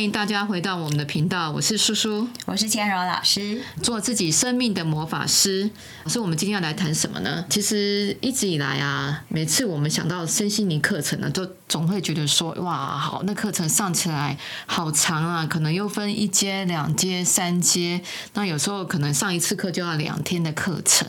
[0.00, 5.68] 欢迎大家回到我们的频道，我是叔叔，我是千柔老师，做自己生命的魔法师。
[6.06, 7.44] 所以，我们今天要来谈什么呢？
[7.50, 18.00] 其实一直以来啊，每次我们想到身心灵课程呢，都总会觉得说，哇，好，那课程上起来好长啊，可能又分一阶、两阶、三阶，
[18.32, 21.06] 那有时候可能上一次课就要两天的课程。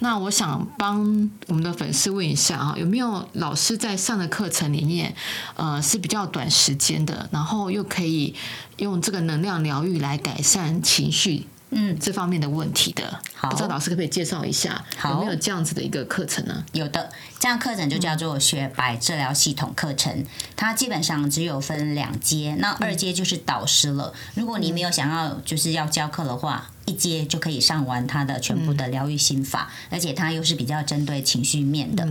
[0.00, 5.14] 那我想帮我们的粉丝问一下啊，有没有老师在上的课程里面，
[5.54, 8.15] 呃，是比较短时间的，然后又可以
[8.76, 13.20] 用这个能量疗愈来改善情绪，嗯，这方面的问题的。
[13.34, 16.64] 好不知道老师可不可以介绍一下，好有没有这样子的一个课程呢？
[16.72, 20.24] 有的，这样课程就叫做雪白治疗系统课程，
[20.56, 24.12] 它基本上只有分两阶，那二阶就是导师了。
[24.34, 26.70] 如果你没有想要就是要教课的话。
[26.86, 32.08] 一阶就可以上完它的全部的疗愈心法，而且它又是比较针对情绪面的。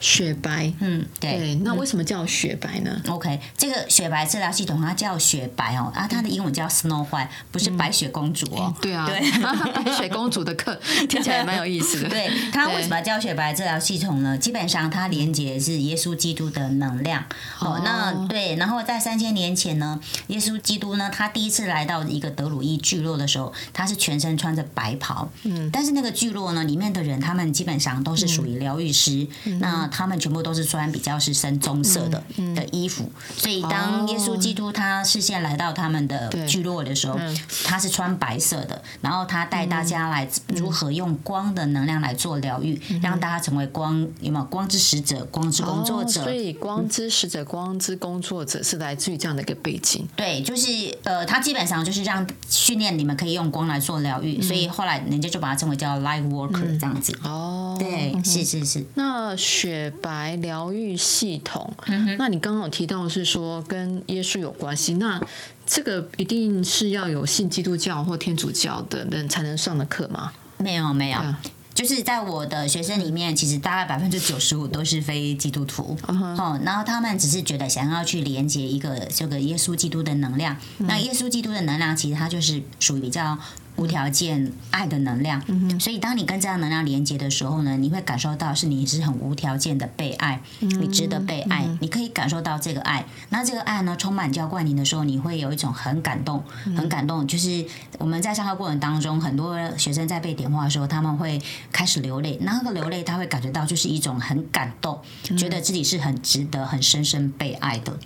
[0.00, 1.38] 雪白，嗯，对。
[1.38, 8.74] 对，那为什么叫雪白呢？OK，这个雪白治疗系统它叫雪白哦，啊，它的英文叫 Snow White，不是白雪公主哦。
[8.80, 9.20] 对啊，对
[9.72, 12.08] 白雪公主的课 听起来蛮有意思的。
[12.08, 14.36] 对它为什么叫雪白治疗系统呢？
[14.36, 17.24] 基本上它连接是耶稣基督的能量
[17.60, 17.80] 哦。
[17.84, 29.26] 那对，然后在三千年前呢，耶稣基督呢，他第一次来到一个德鲁伊聚落的时候，他是全身穿着白袍，嗯，但是那个聚落呢，里面的人他们基本上都是属于疗愈师，
[29.60, 32.22] 那他们全部都是穿比较是深棕色的
[32.54, 37.18] 的衣服，所以当耶稣基督他视线来到他们的聚落的时候，
[37.64, 46.20] 他是穿白色的，然后他带大家来如何用光的能量来做疗愈，让大家成为光有没有光之使者、光之工作者。
[46.20, 50.06] 哦所以光之使者、光之工作者是来自于这样的一个背景。
[50.16, 50.66] 对，就是
[51.02, 57.18] 呃，他基本上就是让训练你们可以用光来做疗愈，所以后来人家就把它称为叫 light worker 这样子。
[57.24, 58.84] 哦，对，是是是。
[59.32, 65.18] 那雪白疗愈系统，嗯那你刚刚有提到是说跟耶稣有关系，那
[65.64, 70.32] 这个一定是要有信基督教或天主教的人才能上的课吗？
[70.58, 71.40] 没有没有，啊
[71.72, 80.54] 就是在我的学生里面，其实大概百分之九十五都是非基督徒，哦，然后他们只是觉得想要去连接一个这个耶稣基督的能量。
[80.76, 83.38] 那耶稣基督的能量，其实它就是属于比较。
[83.76, 85.42] 无条件爱的能量，
[85.80, 93.04] 所以当你跟这样能量连接的时候呢，你会感受到是你是很无条件的被爱，你值得被爱，你可以感受到这个爱。
[93.30, 96.44] 那这个爱呢，充满浇灌你的时候，你会有一种很感动，
[96.76, 97.26] 很感动。
[97.26, 97.64] 就是
[97.98, 101.40] 我们在上课过程当中，很多学生在被点化的时候，他们会
[101.72, 102.38] 开始流泪。
[102.42, 107.98] 那个流泪，他会感觉到就是一种很感动，觉得自己是很值得、很深深被爱的。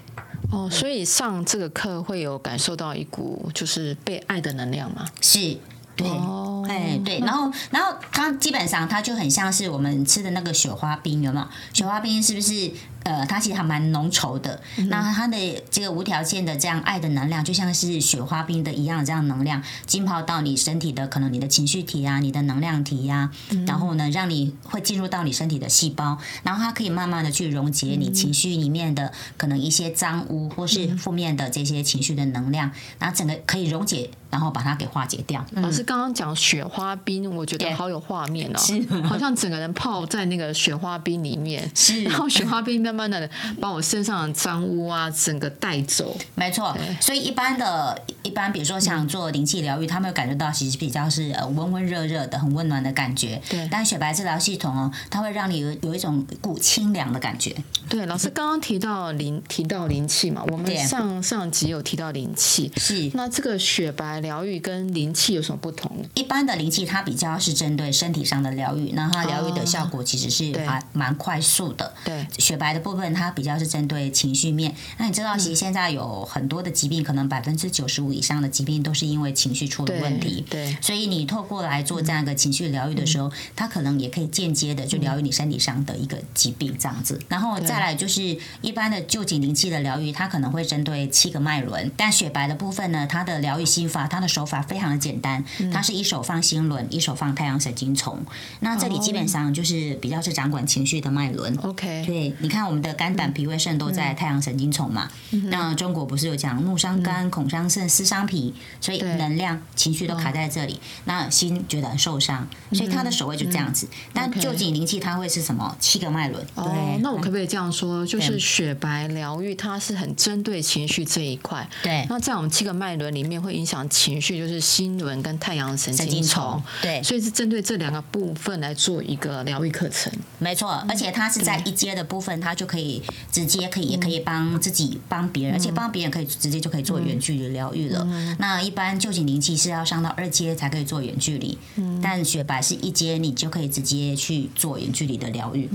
[0.53, 5.07] 哦，所以上这个课会有感受到一股就是被爱的能量吗？
[5.21, 5.57] 是。
[5.97, 11.47] 对，哦哎，对，然后，然后它基本上它就很像是我们吃的那个雪花冰，有没有？
[11.73, 12.71] 雪花冰是不是？
[13.07, 14.61] 呃，它其实还蛮浓稠的。
[14.89, 23.31] 那它的这个无条件的这样爱的能量，就像是雪花冰的一样，这样能量浸泡到你身体的可能你的情绪体啊，你的能量体呀、
[23.65, 35.47] 然后呢，让你会进入到你身体的细胞，然后它可以慢慢的去溶解你情绪里面的可能一些脏污或是负面的这些情绪的能量，然后整个可以溶解，然后把它给化解掉。
[35.53, 38.59] 老师刚刚讲雪花冰，我觉得好有画面哦。
[38.59, 42.03] 是，好像整个人泡在那个雪花冰里面，是。
[42.03, 43.29] 然后雪花冰慢慢的
[43.61, 46.17] 把我身上的脏污啊整个带走。
[46.35, 53.41] 没错，所以一般的，一般比如说像做灵气疗愈，他们会感觉到其实比较是呃温温热热的，很温暖的感觉。
[53.49, 57.55] 对但雪白治疗系统哦，它会让你有有一种股清凉的感觉。
[57.89, 66.09] 对，老师刚刚提到灵提到灵气嘛，我们对上上集有提到灵气，是那这个雪白疗愈跟灵气有什么不同呢？
[66.15, 71.93] 一般的灵气，它比较是针对身体上的疗愈，那它疗愈的效果其实是对蛮蛮快速的。
[72.05, 74.73] 对，雪白的部分，它比较是针对情绪面。
[74.97, 80.45] 那你知道，其实现在有很多的疾病，可能百分之九十五以上的疾病都是因为情绪出了问题。
[80.49, 87.21] 对所以你透过来做这样一个情绪疗愈的时候，它可能也可以间接的就疗愈你身体上的一个疾病这样子。
[87.29, 98.25] 然后再来就是一般的旧景灵气的疗愈，它可能会针对七个脉轮，但雪白的部分呢，它的疗愈心法，它的手法非常的简单，它是一手放心轮，一手放太阳神经丛。
[98.61, 101.57] 那这里基本上就是比较是掌管情绪的脉轮。
[101.63, 105.09] ，OK，对，你看我们的肝胆脾胃肾都在太阳神经丛嘛。
[105.51, 113.89] 那中国不是有讲怒伤肝、恐伤肾、思伤脾，所以能量、情绪都卡在这里，那心觉得很受伤，所以他的手位就这样子。
[114.13, 115.77] 但旧景灵气它会是什么？
[115.81, 116.45] 七个脉轮。
[116.55, 118.05] 哦，，那我可不可以这样说？
[118.07, 121.69] 就是雪白疗愈，它是很针对情绪这一块。
[121.83, 126.63] 对那在我们七个脉轮里面，会影响情绪，就是心轮跟太阳神神经丛。
[126.83, 130.13] 对所以是针对这两个部分来做一个疗愈课程。
[130.39, 138.07] 没错，而且它是在一阶的部分，它就可以直接可以也可以帮自己帮别人，而且帮别人可以直接就可以做远距离疗愈了。
[138.39, 141.57] 那一般旧景灵气是要上到二阶才可以做远距离，
[142.03, 145.69] 但雪白是一阶，你就可以直接去做远距离的疗愈。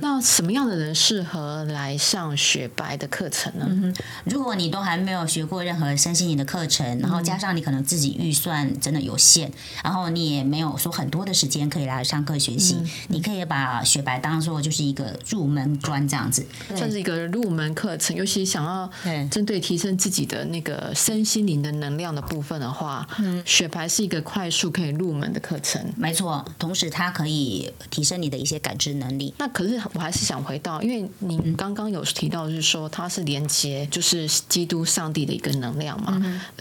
[0.00, 3.94] 那什么样的人适合来上雪白的课程呢？
[4.24, 9.50] 如果你都还没有学过任何身心灵的课程，然后加上你可能自己预算真的有限，
[9.82, 12.76] 然后你也没有说很多的时间可以来上课学习，
[13.08, 16.44] 你可以把雪白当做就是一个入门砖这样子，
[16.74, 18.16] 算是一个入门课程。
[18.16, 18.90] 尤其想要
[19.30, 25.80] 针对提升自己的那个身心灵的能量的部分的话，嗯雪牌是一个快速可以入门的课程。
[25.96, 29.32] 没错，同时它可以提升你的一些感知能力。
[29.38, 36.20] 那可是我还是想回到，因为您刚刚有提到，是说它是连接，就是基督上帝的一个能量嘛，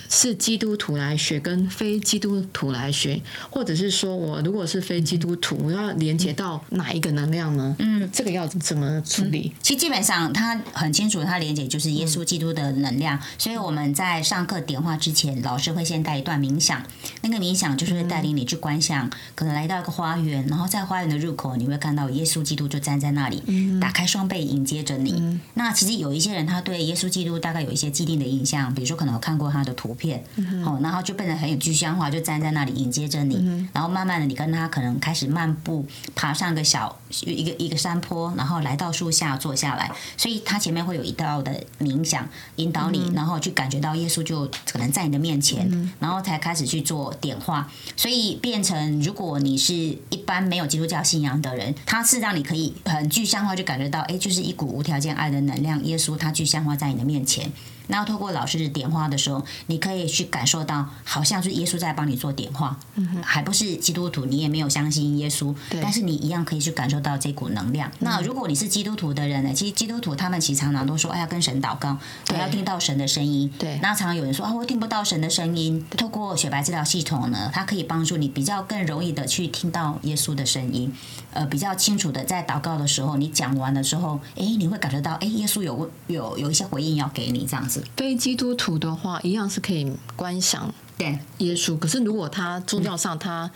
[0.09, 3.19] 是基督徒来学跟非基督徒来学，
[3.50, 7.75] 或者是说我如果是非基督徒，我要连接到哪一个能量呢？
[7.79, 9.53] 嗯，这个要怎么处理？
[9.61, 16.81] 其实基本上他很清楚，他连接就是耶稣基督的能量，所以我们在上课点化之前，老师会先带一段冥想，
[17.21, 23.43] 那个冥想就是会带领你去观想，可能来到一个花园，然后在花园的入口，你会看到耶稣基督就站在那里，
[23.79, 25.39] 打开双臂迎接着你。
[25.55, 30.23] 那其实有一些人他对耶稣基督大概有一些既定的印象，比如说可能有看过他的图片，
[30.65, 35.85] 哦，然后就变得很有具象化，就站在那里迎接着你，然后慢慢的你跟他可能开始漫步，
[36.15, 57.51] 爬上个小一个一个山坡，然后来到树下坐下来，所以他前面会有一道的冥想引导你，然后去感觉到耶稣就可能在你的面前，然后才开始去做点化，所以变成如果你是一般没有基督教信仰的人，他是让你可以很具象化就感觉到，哎，就是一股无条件爱的能量，耶稣他具象化在你的面前。
[57.88, 67.91] 然后透过老师的点化的时候，你可以去感受到，好像是耶稣在帮你做点化，嗯还不是基督徒，你也没有相信耶稣，但是你一样可以去感受到这股能量。
[68.00, 69.53] 那如果你是基督徒的人呢？
[69.53, 71.97] 其实基督徒他们其实常常都说，哎，要跟神祷告，
[72.30, 73.51] 我要听到神的声音。
[73.59, 75.86] 对，那常常有人说啊，我听不到神的声音。
[75.97, 80.91] 透过雪白治疗系统呢，它可以帮助你比较更容易的去听到耶稣的声音，
[81.33, 87.72] 呃，比较清楚的在祷告的时候，你讲完的时候，哎，你会感觉到，哎，耶稣有有有一些回应要给你这样子。
[87.95, 90.73] 非基督徒的话，一样是可以观想。
[90.97, 93.49] 对耶稣，可是如果他宗教上他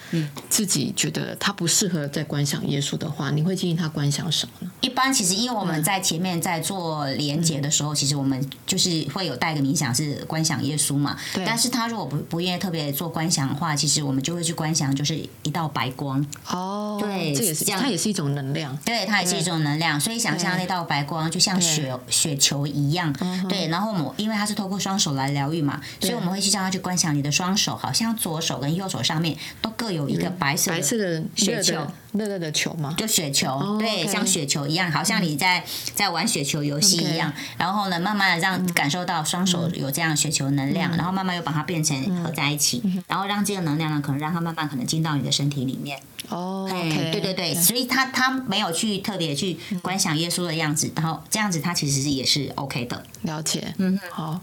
[0.50, 4.72] 自己觉得他不适合在观想耶稣的话，你会建议他观想什么呢？
[4.82, 11.16] 一般其实因为我们在前面在做连接的时候，其实我们就是会有带个冥想是观想耶稣嘛。
[11.34, 11.46] 对。
[11.46, 16.26] 但是他如果不不愿意特别做观想的话，其实我们就会去观想，就是一道白光。
[16.50, 16.98] 哦。
[17.00, 18.76] 对，这也是这样，它也是一种能量。
[18.84, 20.00] 对，它也是一种能量。
[20.00, 23.14] 所以想象那道白光就像雪雪球一样。
[23.48, 23.68] 对。
[23.68, 28.08] 然后我们因为它是透过双手来疗愈嘛，所以我们会去叫他去观想你的双手，好像。
[28.18, 32.94] 左手跟右手上面都各有一个白色白色的雪球，热热的球吗？
[32.98, 35.64] 就雪球，对，像雪球一样，好像你在
[35.96, 37.32] 在玩雪球游戏一样。
[37.58, 46.00] 然后呢，慢慢的让感受到双手有这样雪球能量，然后慢慢又把它变成合在一起，然后让这个能量呢，可能让它慢慢可能进到你的身体里面。
[46.30, 53.02] 哦，对对对，所以他他没有去特别去观想耶稣的样子，然后这样子他其实也是 OK 的。
[53.22, 54.40] 了解，嗯，好。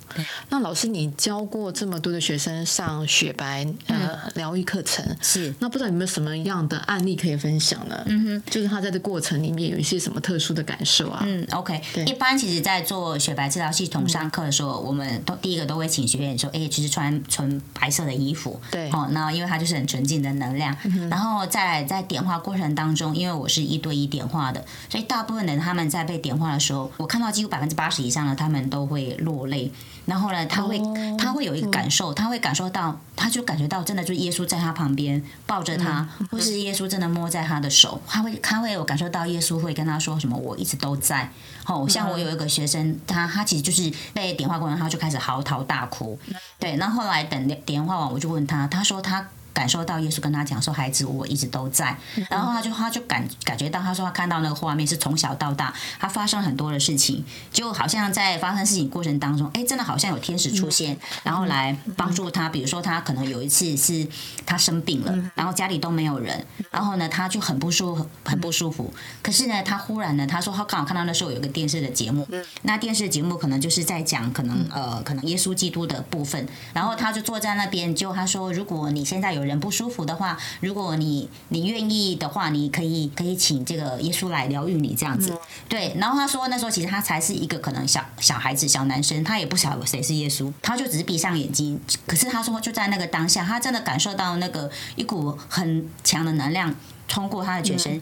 [0.49, 5.55] 那老师，你教过这么多的学生上雪白呃疗愈课程，是。
[5.59, 8.03] 那不知道有没有什么样的案例可以分享呢？
[8.07, 11.23] 嗯哼，就是他在这过程里面有一些什么特殊的感受啊？
[11.25, 11.81] 嗯，OK。
[12.07, 20.77] 一般其实，在做雪白治疗系统上课的时候，我们都第一个都会请学员说，哎，其实穿纯白色的衣服，对，哦，那因为它就是很纯净的能量，
[21.11, 29.71] 然后在在点化过程当中，因为我是一对一点化的，所以大部分人他们在被点化的时候，我看到几乎百分之八十以上的他们都会落泪。
[30.07, 30.81] 然后呢，他会
[31.19, 41.31] 他会有一个感受，他会感受到，他就感觉到真的就是耶稣在他旁边抱着他，或是耶稣真的摸在他的手，他会他会有感受到耶稣会跟他说什么，我一直都在。
[41.67, 46.19] 哦，像我有一个学生，他他其实就是被点化过程，他就开始嚎啕大哭。
[46.59, 49.27] 对，然后后来等点化完，我就问他，他说他。
[49.55, 51.97] 感受到耶稣跟他讲说：“孩子，我一直都在。”
[52.29, 62.49] 然后他就他就感感觉到，他说他看到那个画面是从小到大，他发生很多的事情，就好像在发生事情过程当中，哎，真的好像有天使出现，然后来帮助他。
[62.49, 64.05] 比如说他可能有一次是
[64.45, 68.93] 他生病了，然后家里都没有人，然后呢他就很不舒服，很不舒服。
[69.23, 72.27] 可是呢，他忽然呢，他说他刚好看到那时候有个电视的节目，
[72.63, 79.44] 那电视节目可能就是在讲可能呃可能耶稣基督的部分，然后他就坐在那边，就他说如果你现在有。
[79.45, 85.37] 人不舒服的话，如果你你愿意的话，你可以可以请这个耶稣来疗愈你这样子。
[85.69, 91.81] 对，然后他说那时候其实他才是一个可能小小孩子小男生，他也不晓得谁是耶稣，他就只是闭上眼睛。
[92.07, 96.75] 可是他说就在那个当下，他真的感受到那个一股很强的能量
[97.07, 98.01] 通过他的全身。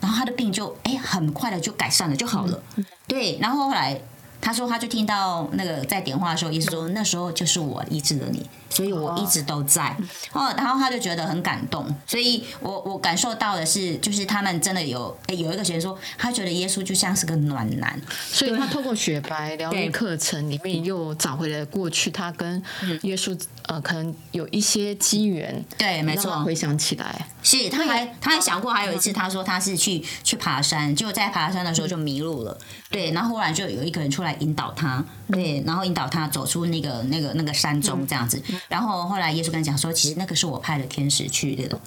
[0.00, 2.62] 然后他的病就哎很快的就改善了就好了。
[3.08, 4.00] 对，然后后来
[4.40, 8.46] 他说他就听到那个在点化的时候，意思说那时候就是我医治了你。
[8.70, 9.96] 所以我一直都在。
[10.30, 22.62] 哦，然后他就觉得很感动，所以我我感受到的是，就是他们真的有有一个学生说，他觉得耶稣就像是个暖男，所以他透过雪白疗愈课程里面又找回了过去他跟
[23.02, 32.56] 耶稣呃可能有一些机缘，对，没错，回想起来，是他还他还想过还有一次，他说他是去去爬山，就在爬山的时候就迷路了，
[32.90, 38.42] 对，然后忽然就有一个人出来引导他，对，然后引导他走出那个那个那个山中这样子。
[38.68, 41.80] 然后后来耶稣跟他讲说，其实那个是我派的天使去的。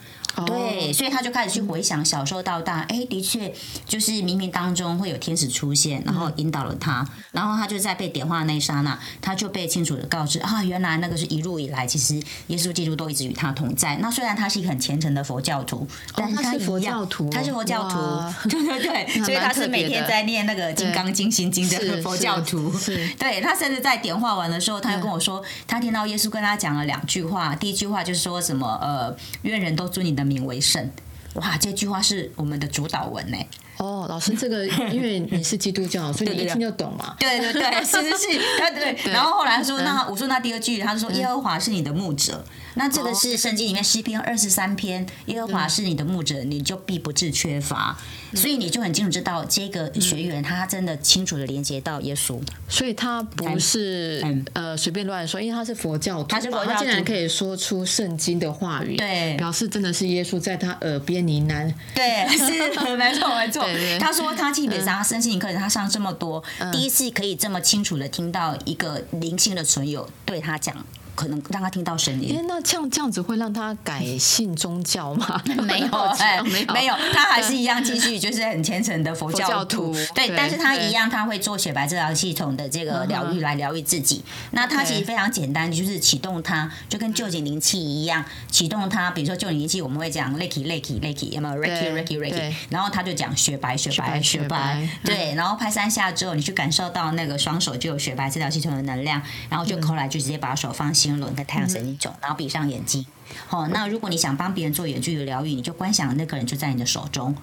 [0.46, 3.54] 对，所以他就开始去回想小时候到大，哎，的确
[3.86, 12.16] 就是冥冥当中会有天使出现，然后引导了他，然后他就在被点化那一刹那，他就被清楚的告知啊，原来那个是一路以来，其实
[12.48, 13.98] 耶稣基督都一直与他同在。
[13.98, 15.86] 那虽然他是一个很虔诚的佛教徒，
[16.16, 22.74] 但是他是佛教徒，他是佛教徒，对对对， 所以他是每天在念那个《金刚经》心经的 佛教徒。
[23.20, 30.21] 对他甚至在点化完的时候，他又跟我说，他听到耶稣跟他讲了两句话，第一句话就是说什么呃，愿人都尊你的。
[30.26, 30.90] 名为圣，
[31.36, 31.58] 哇！
[31.58, 33.38] 这句话是我们的主导文呢。
[33.78, 37.16] 哦，老师，这个 因为你是基督教，所以你一听就懂嘛。
[37.20, 38.40] 对对对，是是是，
[38.74, 39.12] 对 对。
[39.14, 42.44] 然后后来说，那我说那第二句，他就说耶和华是你的牧者。
[42.76, 47.98] 那这个是圣经里面诗篇二十三篇，耶和华是你的牧者，你就必不致缺乏。
[48.34, 54.24] 所以你就很清楚知道，这个学员他真的清楚的连接到耶稣，所以他不是
[54.54, 62.46] 呃随便乱说，因为他是佛教徒，他是佛教徒，竟然可以说出圣经的话语，对，表示真的是耶稣在他耳边呢喃，对，是
[62.96, 63.66] 没错没错。
[64.00, 70.86] 他说他基本上身心灵课程他上这么多，第一次可以这么清楚的听到一个灵性的存有对他讲。
[71.16, 72.36] 可能让他听到声音。
[72.38, 75.42] 哎，那这样这样子会让他改信宗教吗？
[75.64, 76.42] 没有，哎，
[76.74, 79.94] 没有，他还是一样继续就是很虔诚的佛教徒。
[80.16, 84.24] 对，但是他一样，他会做雪白治疗系统的这个疗愈来疗愈自己。
[84.52, 89.12] 那他其实非常简单，就是启动它，就跟旧景灵气一样，启动它。
[89.12, 92.54] 比如说旧景灵气，我们会讲 Reiki Reiki Reiki，有没有 Reiki Reiki Reiki？
[92.70, 95.34] 然后他就讲雪白雪白雪白，对。
[95.36, 100.92] 然后拍三下之后，你去感受到那个双手就有雪白治疗系统的能量，然后就扣来就直接把手放。
[101.02, 103.06] 心轮跟太阳神经中，然后闭上眼睛。
[103.48, 107.34] 好，那如果你想帮别人做远距离疗愈，你就观想那个人就在你的手中，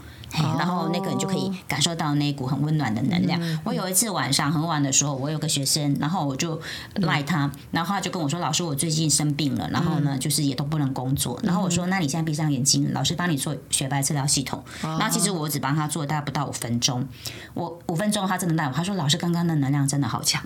[0.58, 3.40] 然后那个人就可以感受到那股很温暖的能量。
[3.64, 6.60] 我有一次晚上很晚的时候，我有个学生，然后我就
[6.96, 14.62] 赖他，然后他就跟我说：“老师，我最近生病了，然后呢，就是也都不能工作。”然后我说：“那你现在闭上眼睛，老师帮你做雪白治疗系统。”
[15.00, 17.08] 那其实我只帮他做大概不到五分钟，
[17.54, 20.42] 我五分钟他真的赖我，他说：“老师，刚刚的能量真的好强。”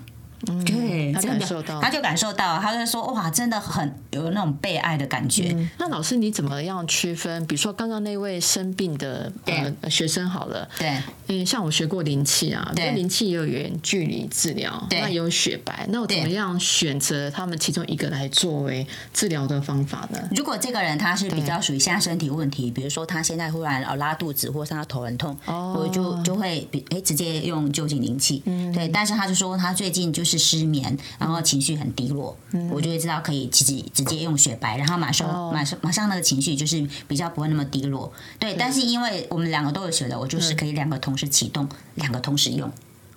[0.67, 5.57] 对，他感受到，他就感受到，他就说哇，真的很有那种被爱的感觉。
[5.79, 7.47] 那老师你怎么样区分？
[7.47, 18.85] 比如说刚刚那位生病的呃学生好了，对，嗯，像我学过灵气啊，对，灵气也有远距离治疗，那也有雪白，那我怎么样选择他们其中一个来作为
[19.15, 20.19] 治疗的方法呢？
[20.35, 30.32] 如果这个人他是比较属于现在身体问题，比如说他现在忽然呃拉肚子，或是他头很痛，我就就会比哎直接用就近灵气，嗯，对，但是他就说他最近就是。
[30.33, 32.37] 是失眠，然后情绪很低落，
[32.71, 38.13] 我就会知道可以直接直接用雪白，然后马上马上马上那个情绪就是比较不会那么低落。
[38.39, 42.71] 对，但是因为我们两个都有学的，我就是可以两个同时启动，两个同时用。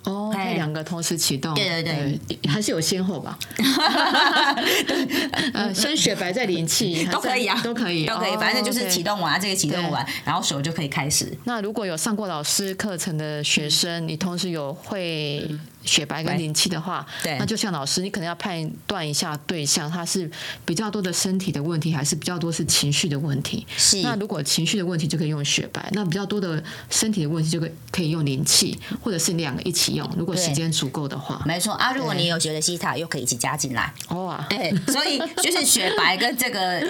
[0.04, 3.36] 哦，两个同时启动，对对对，还是有先后吧。
[5.52, 11.36] 呃，先雪白再灵气 都可以啊，都可以，都可以，反正就是启动完这个启动完，然后手就可以开始。
[11.42, 15.50] 那如果有上过老师课程的学生，你同时有会。
[15.86, 20.28] 雪白跟灵气的话，对，那就像老师，你可能要判断一下对象，他是
[20.64, 23.64] 比较多的身体的问题，还是比较多是情绪的问题。
[23.76, 24.02] 是。
[24.02, 31.40] 那如果情绪的问题就可以用雪白，那比较多的身体的问题就可以可以用灵气，或者是两个一起用，如果时间足够的话。
[31.46, 33.94] 没错啊，如果你有学的西塔，又可以一起加进来。
[34.08, 34.44] 哇。
[34.50, 36.80] 对，所以就是雪白跟这个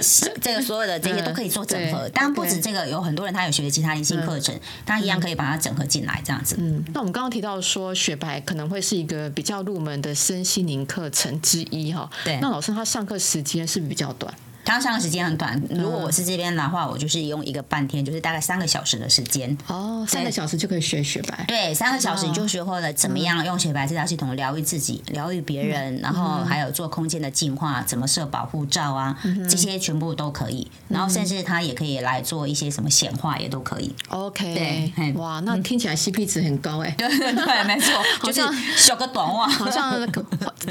[0.40, 2.08] 这个所有的这些都可以做整合。
[2.08, 6.56] 当然不止这个，有很多人他有学其他灵性课程，他一样可以把它整合进来，这样子。
[6.58, 6.82] 嗯。
[6.94, 8.80] 那我们刚刚提到说雪白可能会。
[8.86, 12.08] 是一个比较入门的身心灵课程之一哈。
[12.24, 14.32] 对，那老师他上课时间是比较短？
[14.66, 19.56] 他上的时间很短，如果我是这边的话，我就是用一个半天，就是大概三个小时的时间。
[19.68, 21.44] 哦，三个小时就可以学雪白。
[21.46, 29.16] 对，三个小时你就学会了怎么样用雪白这套系统疗愈自己、疗愈别人，然后还有做空间的净化，怎么设保护罩啊，
[29.48, 30.68] 这些全部都可以。
[30.88, 33.94] 然后甚至他也可以来做一些什么显化，也都可以。
[34.08, 36.90] OK，对，哇，那听起来 CP 值很高哎。
[36.98, 38.42] 对对对，没错，就是
[38.76, 40.04] 学个短袜，好像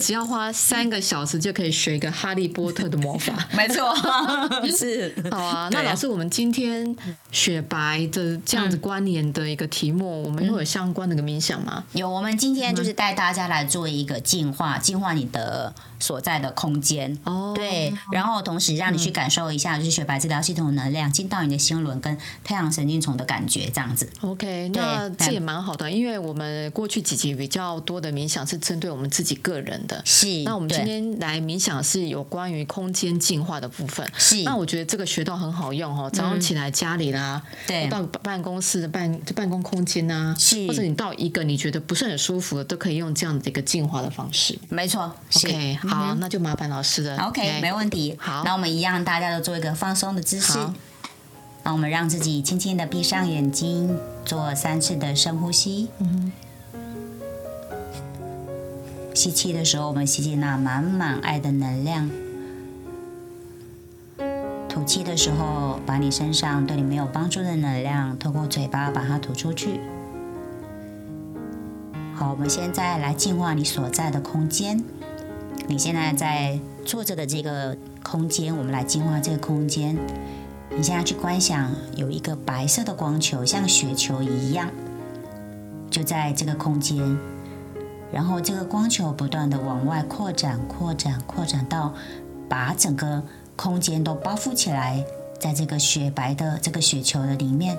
[0.02, 3.34] 只要花三个小时就可以学一个哈利波特的魔法。
[3.56, 3.85] 没错。
[3.94, 5.70] 错， 是好啊。
[5.72, 6.96] 那老师，我们今天
[7.32, 11.84] 雪白的这样子关联的一个题目，我们会有相关的一个冥想吗？
[11.94, 17.18] 有，我们今天就是带大家来做一个净化，净化你的所在的空间。
[17.24, 24.10] 哦，对，然后同时让你去感受一下，就是雪白治疗系统的能量进到你的心轮跟太阳神经丛的感觉，这样子。
[24.22, 30.02] OK，那这也蛮好的，因为我们过去几集比较多的冥想是针对我们自己个人的。
[30.06, 34.06] 是，那我们今天来冥想是有关于空间净化的部分。
[34.18, 44.58] 是，那我觉得这个学到很好用哦，早上起来家里啦，对，到办公室的办办公空间啊，是，或者你到一个你觉得不是很舒服的，都可以用这样的一个净化的方式。
[44.70, 47.18] 没错，OK，好，那就麻烦老师了。
[47.18, 48.16] OK，没问题。
[48.20, 50.60] 好，那我们一样，大家都做一个放松的姿势。
[51.64, 55.90] 那我们让自己轻轻的闭上眼睛，做三次的深呼吸。
[56.00, 56.32] 嗯
[59.16, 62.25] 吸气的时候，我们吸进那满满爱的能量；吐
[64.86, 69.80] 气的时候，把你身上对你没有帮助的能量，透过嘴巴把它吐出去。
[72.14, 74.84] 好，我们现在来净化你所在的空间。
[75.68, 79.98] 你现在在坐着的这个空间，我们来净化这个空间。
[80.70, 84.70] 你现在去观想，有一个白色的光球，像雪球一样，
[85.90, 87.18] 就在这个空间。
[88.14, 91.94] 然后这个光球不断的往外扩展、扩展、扩展到
[92.48, 93.24] 把整个
[93.56, 95.04] 空间都包覆起来，
[95.40, 97.78] 在这个雪白的这个雪球的里面。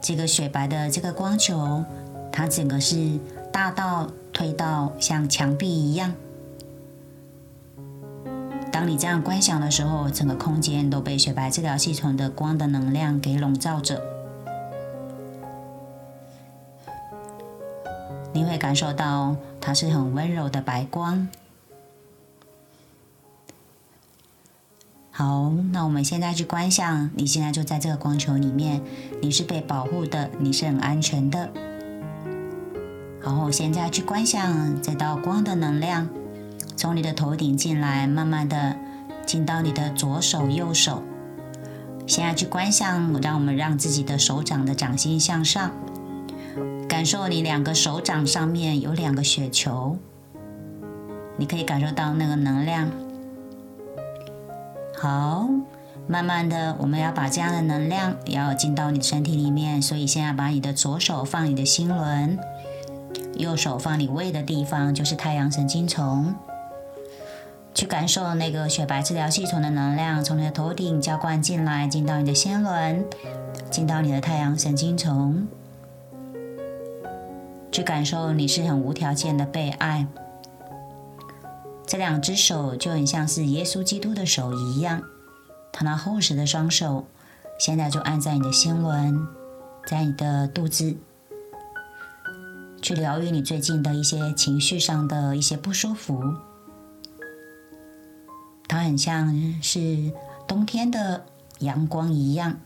[0.00, 1.84] 这个雪白的这个光球，
[2.30, 3.18] 它整个是
[3.52, 6.14] 大到推到像墙壁一样。
[8.70, 14.00] 当你这样观想的时候，整个空间都被雪白治疗系统的光的能量给笼罩着。
[18.32, 21.28] 你会感受到它是很温柔的白光。
[25.18, 28.80] 好，那我们现在去观想，你现在就在这个光球里面，
[29.20, 31.50] 你是被保护的，你是很安全的。
[33.20, 36.08] 然后现在去观想这道光的能量。
[36.76, 38.76] 从你的头顶进来，慢慢的
[39.26, 41.02] 进到你的左手、右手。
[42.06, 45.72] 现在去观想，让我们让自己的手掌的掌心向上，
[46.88, 49.98] 感受你两个手掌上面有两个雪球，
[51.36, 52.88] 你可以感受到那个能量。
[55.00, 55.48] 好，
[56.08, 62.36] 慢慢的，我们要把这样的能量也要进到你的身体里面，所以现在把你的左手放你的心轮，
[63.36, 66.34] 右手放你胃的地方，就是太阳神经丛。
[67.74, 73.04] 去感受那个雪白治疗系统的能量从你的头顶浇灌进来，进到你的心轮，
[73.70, 75.46] 进到你的太阳神经丛。
[77.70, 80.04] 去感受你是很无条件的被爱。
[81.88, 85.02] 这两只手就很像是耶稣基督的手一样，
[85.72, 87.06] 他那厚实的双手
[87.58, 89.26] 现在就按在你的心轮，
[89.86, 90.94] 在你的肚子，
[92.82, 96.22] 去疗愈你最近的一些情绪上的一些不舒服。
[98.68, 100.12] 它很像是
[100.46, 101.24] 冬天的
[101.60, 102.60] 阳光一样，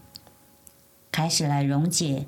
[1.13, 2.27] 开始来溶解，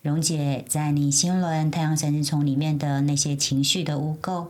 [0.00, 4.46] 溶解在你心轮太阳神经丛里面的那些情绪的污垢，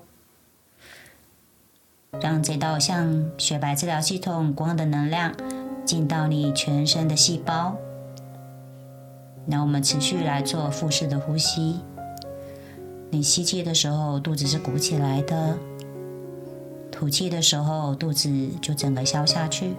[2.20, 5.32] 让这道像雪白治疗系统光的能量
[5.84, 7.76] 进到你全身的细胞。
[9.46, 11.80] 那我们持续来做腹式的呼吸，
[13.10, 15.58] 你吸气的时候，肚子是鼓起来的。
[16.90, 18.30] 吐气的时候，肚子
[18.62, 19.74] 就整个消下去。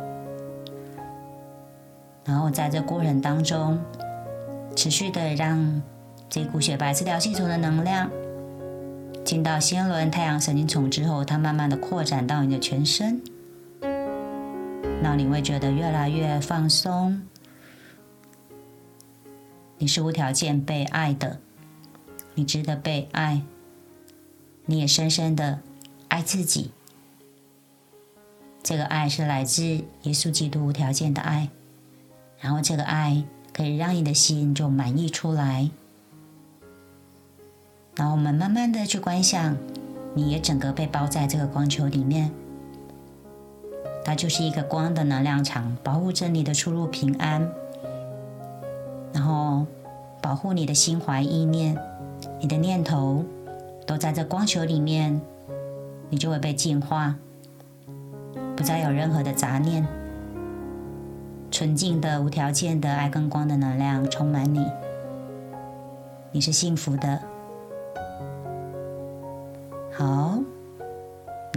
[2.26, 3.80] 然后在这过程当中，
[4.76, 5.82] 持续的让
[6.30, 8.10] 这股雪白治疗系统的能量
[9.26, 13.20] 进到心轮太阳神经丛之后，它慢慢的扩展到你的全身。
[15.02, 17.24] 那你会觉得越来越放松。
[19.80, 21.40] 你是无条件被爱的，
[22.36, 23.42] 你值得被爱，
[24.68, 25.60] 你也深深的
[26.08, 26.70] 爱自己。
[28.62, 31.50] 这个爱是来自耶稣基督无条件的爱，
[32.40, 35.72] 然后这个爱可以让你的心就满溢出来。
[37.96, 39.56] 然后我们慢慢的去观想，
[40.14, 42.30] 你也整个被包在这个光球里面，
[44.04, 47.50] 它就是一个光的能量场，保护着你的出入平安，
[49.14, 49.66] 然后
[50.22, 51.78] 保护你的心怀意念，
[52.42, 53.24] 你的念头
[53.88, 55.22] 都在这光球里面，
[56.10, 57.16] 你就会被净化。
[58.58, 59.86] 不再有任何的杂念，
[61.52, 64.66] 纯净的、无条件的爱跟光的能量充满你，
[66.32, 67.22] 你是幸福的。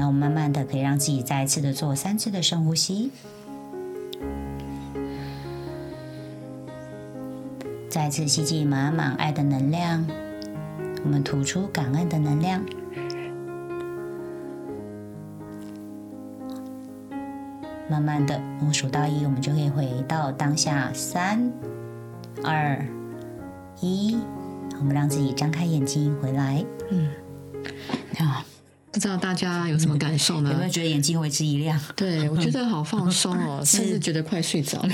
[0.08, 3.10] 我们慢慢的可以让自己再一次的做三次的深呼吸，
[7.90, 10.06] 再次吸进满满爱的能量，
[11.04, 12.64] 我们吐出感恩的能量。
[17.90, 20.90] 慢慢的，我数到一，我们就可以回到当下。
[20.94, 21.52] 三、
[22.42, 22.82] 二、
[23.82, 24.16] 一，
[24.78, 26.64] 我们让自己张开眼睛回来。
[26.90, 27.10] 嗯，
[28.18, 28.47] 好。
[28.98, 30.50] 不知道大家有什么感受呢？
[30.50, 31.80] 有没有觉得眼睛为之一亮？
[31.94, 34.90] 对我觉得好放松哦， 甚至觉得快睡着了。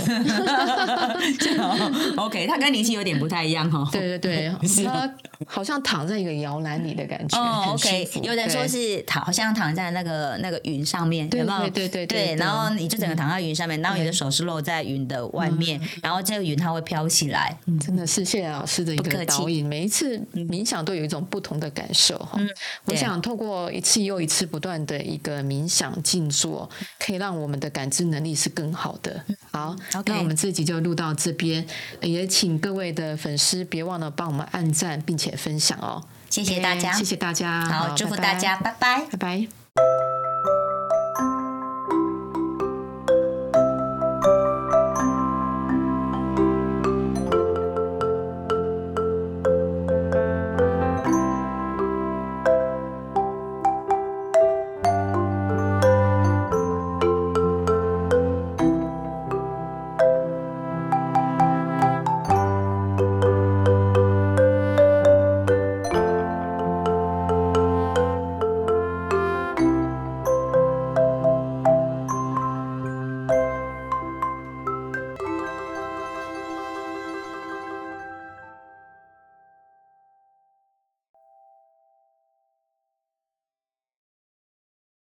[2.18, 3.88] OK，他跟林夕有点不太一样哈。
[3.90, 5.10] 对对对，他
[5.46, 7.38] 好像躺在一个摇篮里的感觉。
[7.40, 12.34] 哦，OK，有人说是躺，好像躺在那个那个云上面，对对对对对。
[12.36, 17.56] 然后你就整个躺在云上面，然后你的手是落在云的外面，然后这个云它会飘起来。
[17.80, 22.38] 真的是谢谢老师的一个导引，每一次冥想都有一种不同的感受哈。
[22.84, 23.80] 我想透过一。
[23.80, 29.24] 次又一次不断的一个冥想静坐，可以让我们的感知能力是更好的。
[29.52, 29.76] 好，
[30.06, 31.64] 那我们这集就录到这边，
[32.00, 36.02] 也请各位的粉丝别忘了帮我们按赞并且分享哦。
[36.28, 40.63] 谢谢大家，谢谢大家，好，祝福大家，拜拜，拜拜。